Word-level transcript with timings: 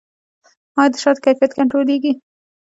آیا 0.79 0.89
د 0.91 0.95
شاتو 1.01 1.23
کیفیت 1.25 1.51
کنټرولیږي؟ 1.57 2.11